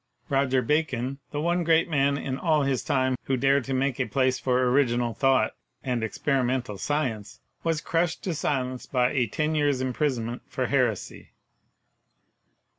Roger 0.29 0.63
Bacon, 0.63 1.19
the 1.29 1.39
one 1.39 1.63
great 1.63 1.87
man 1.87 2.17
in 2.17 2.35
all 2.35 2.63
his 2.63 2.83
time 2.83 3.15
who 3.25 3.37
dared 3.37 3.63
to 3.65 3.71
make 3.75 3.99
a 3.99 4.07
place 4.07 4.39
for 4.39 4.59
original 4.67 5.13
thought 5.13 5.55
and 5.83 6.03
experimental 6.03 6.79
science, 6.79 7.39
was 7.63 7.81
crushed 7.81 8.23
to 8.23 8.33
silence 8.33 8.87
by 8.87 9.11
a 9.11 9.27
ten 9.27 9.53
years' 9.53 9.79
imprisonment 9.79 10.41
for 10.47 10.65
heresy. 10.65 11.33